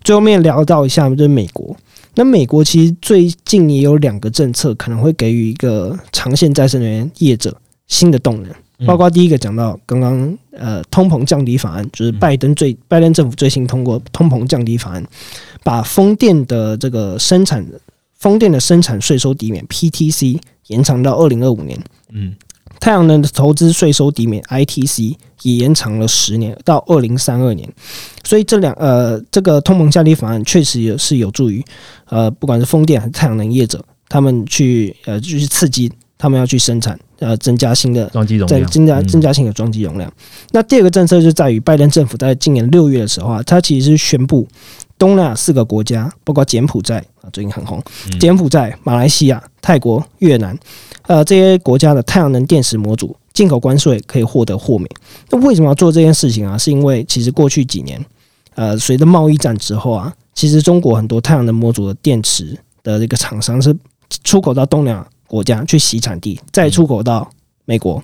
[0.02, 1.76] 最后面聊到一下，就是美国。
[2.14, 7.56] 那美国其实最近也有两个政策，可能会给予一个长线再生能源业者
[7.88, 8.86] 新的动能。
[8.86, 15.04] 包括第一个讲到刚刚呃通膨降低法案，就是拜登最拜登政府最新通过通膨降低法案，
[15.64, 17.66] 把风电的这个生产
[18.16, 21.76] 风电的生产税收抵免 PTC 延长到二零二五年。
[22.12, 22.36] 嗯。
[22.80, 27.68] 太阳能的投资税收抵免 ITC 也延长了十年到二零三二年，
[28.22, 31.64] 所以这两呃这个通膨降低法案确实也是有助于
[32.04, 40.12] 呃不管是风电还是太阳能业者，他们去呃就是刺激他们要去生产呃增加新的装机容量，增加增加新的装机容量。
[40.50, 44.46] 那第二个政策就在于拜登政府在今年六月的时候啊，他其实是宣布
[44.98, 47.80] 东南亚四个国家，包括柬埔寨啊最近很红，
[48.18, 50.58] 柬埔寨、马来西亚、泰国、越南。
[51.06, 54.86] 呃，这些国家的太阳能电池模组进口关税可以获得豁免。
[55.30, 56.58] 那为什么要做这件事情啊？
[56.58, 58.04] 是因为其实过去几年，
[58.54, 63.74] 呃，随着贸易战之后啊，其实中国很多太阳能模组的电池的这个厂商是
[64.22, 67.30] 出口到东南亚国家去洗产地，再出口到
[67.64, 68.02] 美国。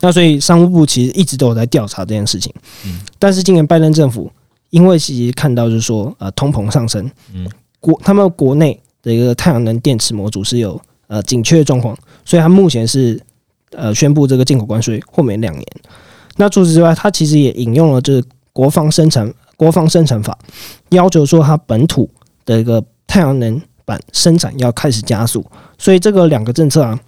[0.00, 2.52] 那所以商务部其实一直都有在调查这件事情。
[2.84, 2.98] 嗯。
[3.20, 4.28] 但是今年拜登政府
[4.70, 7.46] 因为其实看到就是说，呃，通膨上升，嗯，
[7.78, 10.80] 国他们国内的一个太阳能电池模组是有。
[11.08, 13.20] 呃，紧缺的状况，所以它目前是
[13.72, 15.66] 呃宣布这个进口关税豁免两年。
[16.36, 20.38] 那除此之外，它其实也引用了就是国防生产国防生产法，
[20.88, 22.08] 要求说它本土
[22.46, 23.60] 的一个太阳能
[23.92, 25.44] 板生产要开始加速。
[25.78, 26.98] 所以这个两个政策啊，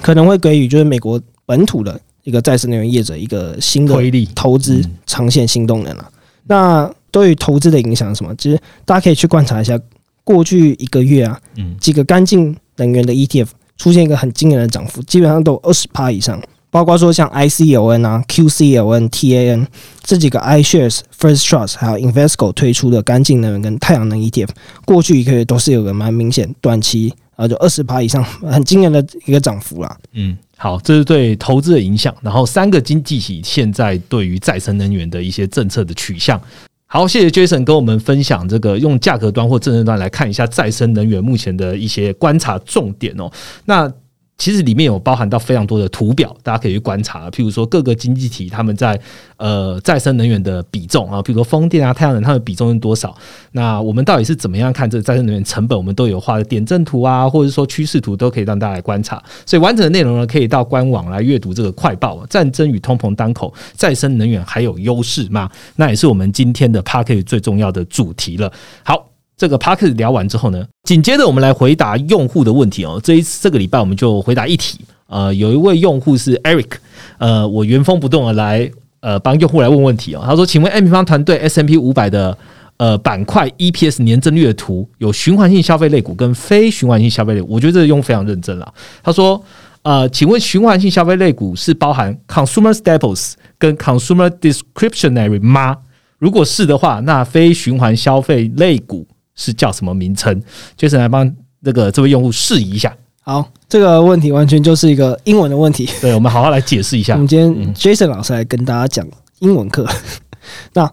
[0.00, 3.94] 可能会给予就是美国本土的一个再生能源业者一个新的
[4.34, 6.08] 投资长线新动能了。
[6.44, 8.34] 那对于投资的影响是什么？
[8.36, 9.78] 其实大家可以去观察一下
[10.24, 11.40] 过去一个月啊，
[11.80, 12.56] 几个干净。
[12.76, 16.42] 能源的 ETF 出现一个很惊人的涨幅，基本上都有二十趴以上。
[16.72, 19.66] 包括说像 ICLN 啊、QCLN、TAN
[20.02, 24.48] 这几个 iShares、First Trust 还有 Invesco 推出的干净能源跟太阳能 ETF，
[24.86, 29.96] 过去一个月都是有个蛮明显短期啊，就二十趴以上， 很惊人的一个涨幅啦。
[30.14, 32.14] 嗯，好，这是对投资的影响。
[32.22, 36.40] 然后三个经济体现在对于再生能源的一些政策的取向。
[36.86, 43.30] 好，谢谢 Jason 跟我们分享这个用价格端或政策端来看一下再生能源目前的一些观察重点哦。
[43.64, 43.90] 那
[44.38, 47.30] 其实里面有包含到非常多的图表，大家可以去观察。
[47.30, 49.00] 譬如说各个经济体他们在
[49.36, 53.16] 呃再生能源的比重啊，比如说风电啊、太阳能，它的比重是多少？
[53.52, 55.78] 那我们到底是怎么样看这个再生能源成本？
[55.78, 59.22] 我们都有画的点阵图啊，或者说趋势图，都可以让大家来观察。
[59.46, 62.26] 所以完整的内容呢，可以到官网来阅读这个快报。
[62.26, 65.48] 战争与通膨当口，再生能源还有优势吗？
[65.76, 68.52] 那也是我们今天的 p a r k e 最重要的主题了。
[68.82, 69.11] 好。
[69.42, 73.00] 这个 p a r k 聊完之后呢，紧接着我们来回答用户的问题哦。
[73.02, 74.78] 这一次这个礼拜我们就回答一题。
[75.08, 76.74] 呃，有一位用户是 Eric，
[77.18, 80.22] 呃，我原封不动的来呃帮用户来问问题哦。
[80.24, 82.38] 他说：“请问 M 平方团队 S M P 五百的
[82.76, 87.42] 呃板块 E P S 年增率的图有循环性消费类股跟非循环性消费类？
[87.42, 88.72] 我觉得这个用非常认真了。
[89.02, 89.42] 他说：
[89.82, 95.78] 呃，请问循环性消费类股是包含 Consumer Staples 跟 Consumer Discretionary 吗？
[96.20, 99.04] 如果是的话，那非循环消费类股。”
[99.34, 100.42] 是叫什么名称
[100.78, 102.96] ？Jason 来帮那个这位用户试一下。
[103.24, 105.88] 好，这个问题完全就是一个英文的问题。
[106.02, 107.14] 对，我们好好来解释一下。
[107.14, 109.06] 我们今天 Jason 老师来跟大家讲
[109.38, 109.86] 英文课。
[110.74, 110.90] 那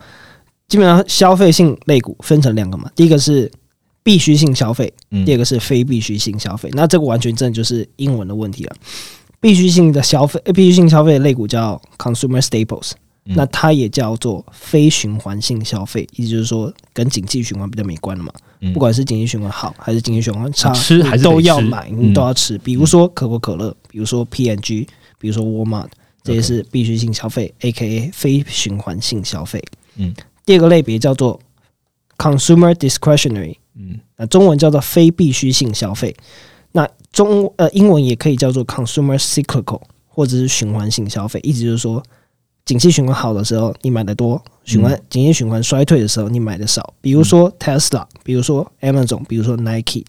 [0.67, 3.51] 基本上消费性类股分成两个嘛，第一个是
[4.03, 6.69] 必须性消费，嗯第二个是非必须性消费。
[6.73, 8.75] 那这个完全真的就是英文的问题了。
[9.41, 12.91] 必须性的消费，呃必须性消费的类股叫 consumer staples，、
[13.25, 18.31] 嗯那它也叫做非循环性消费，意思就是说跟经济循环比较没关了嘛。
[18.61, 22.57] 嗯不管是经济循环好还是经济循环差，吃还是都要买，嗯你都要吃。
[22.57, 24.85] 比如说可口可乐，比如说 PNG，
[25.17, 25.87] 比如说 Walmart，
[26.23, 28.09] 这些是必须性消费 （A.K.A.
[28.13, 29.63] 非循环性消费）。
[29.95, 30.13] 嗯，
[30.45, 31.39] 第二个类别叫做
[32.17, 36.13] consumer discretionary，嗯那中文叫做非必须性消费。
[36.73, 42.03] 那中呃英文也可以叫做 consumer cyclical，或者是循环性消费，意思就是说，
[42.69, 46.93] 景气循环好的时候你买的多，循环景气循环衰退的时候你买的少。
[47.01, 50.05] 比如说 Tesla，比如说 Amazon，比如说 Nike，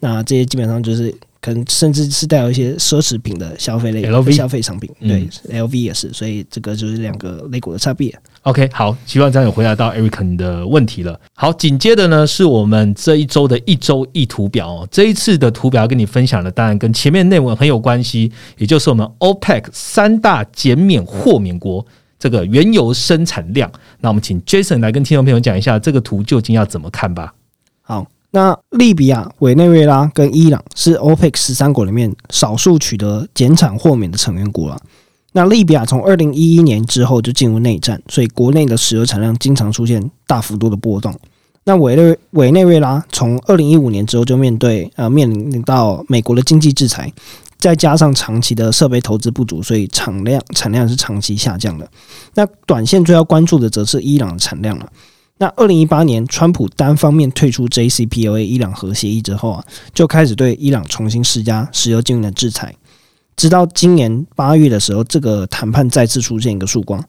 [0.00, 8.12] 那这些基本上就是可能甚至是带有一些奢侈品的消费类 LV 消费商品，嗯对，LV 也是，所以这个就是两个类股的差别。
[8.42, 11.18] OK，好，希望这样有回答到 Eric 你的问题了。
[11.34, 14.88] 好，紧接着呢是我们这一周的一周一图表哦。
[14.90, 21.84] 这一次的图表要跟你分享的，当然跟前面内文很有关系，也就是我们 OPEC 三大减免豁免国
[22.18, 23.70] 这个原油生产量。
[24.00, 27.34] 那我们请 Jason 来跟听众朋友讲一下这个图究竟要怎么看吧。
[27.82, 34.78] 好，那利比亚、委内瑞拉跟伊朗是 OPEC 十三国里面少数取得减产豁免的成员国了。
[35.32, 41.14] 那利比亚从二零一一年之后就进入内战，所以国内的石油产量经常出现大幅度的波动。
[41.64, 47.12] 那委内委内瑞拉从二零一五年之后就面对呃面临到美国的经济制裁，
[47.58, 51.88] 再加上长期的设备投资不足，所以产量产量是长期下降的。
[52.34, 54.90] 那短线最要关注的则是伊朗的产量了。
[55.40, 59.64] 那二零一八年，川普单方面退出 JCPOA 伊朗核协议之后啊，
[59.94, 62.74] 就开始对伊朗重新施加石油禁运的制裁。
[63.36, 67.02] 直到今年八月的时候，这个谈判再次出现一个曙光。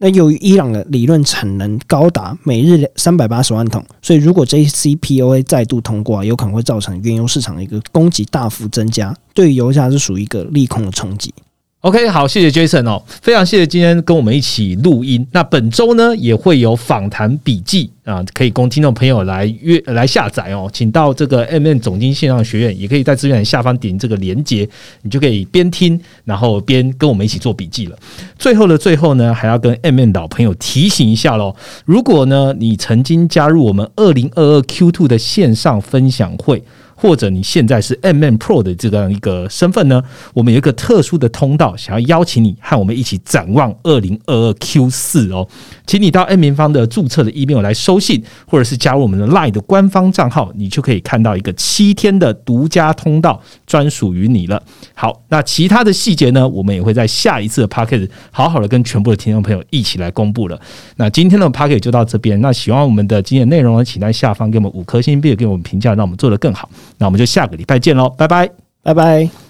[0.00, 11.34] 那由于伊朗的理论产能高达每日三百八十万桶，所以如果 JCPOA 再度通过啊，有可能会造成原油市场的一个供给大幅增加，对于油价是属于一个利空的冲击。
[11.82, 15.24] OK，好，谢谢 Jason 哦，非常谢谢今天跟我们一起录音。
[15.30, 20.68] 那本周呢也会有访谈笔记啊，可以供听众朋友来约来下载哦。
[20.72, 24.68] 请到这个 M N 总经线上学院，也可以在资源下方点这个连接，
[25.02, 27.96] 你就可以边听然后边跟我们一起做笔记了。
[28.36, 31.54] 最后的最后呢，还要跟 M N 老朋友提醒一下喽，
[31.84, 36.60] 如果呢你曾经加入我们二零二二 Q Two 的线上分享会。
[37.00, 40.02] 或者你现在是 M M Pro 的这样一个身份呢，
[40.34, 45.46] 我们有一个特殊的通道，想要邀请你和我们一起展望二零二二 Q 四哦，
[45.86, 54.60] 请你到 M 平方的注册的 email 来收信，或者是加入我们的 Line 的官方账号，你就可以看到一个七天的独家通道，专属于你了。
[54.94, 60.60] 好，那其他的细节呢，我们也会在下一次的 p a c k a g e 好好的跟全部的听众朋友一起来公布了。
[60.96, 66.68] 那今天的 p a c k a g e 就到这边，那喜欢我们的今天内容呢，请在下方给我们五颗星，并且给我们评价，让我们做得更好。
[66.98, 68.50] 那我们就下个礼拜见喽，拜拜。
[68.82, 69.47] 拜拜。